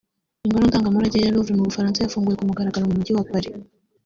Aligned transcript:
Ingoro 0.45 0.63
ndangamurage 0.67 1.17
ya 1.23 1.33
Louvre 1.33 1.57
mu 1.57 1.67
bufaransa 1.69 1.99
yarafunguwe 1.99 2.37
ku 2.37 2.47
mugaragaro 2.49 2.83
mu 2.87 2.95
mujyi 2.97 3.11
wa 3.13 3.27
Paris 3.31 3.57